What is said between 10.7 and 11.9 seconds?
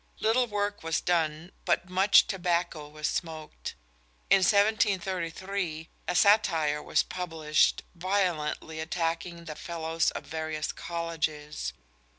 colleges.